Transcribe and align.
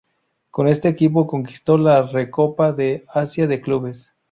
Con 0.49 0.67
este 0.67 0.89
equipo 0.89 1.27
conquistó 1.27 1.77
la 1.77 2.01
Recopa 2.07 2.73
de 2.73 3.05
Asia 3.07 3.45
de 3.45 3.61
Clubes. 3.61 4.11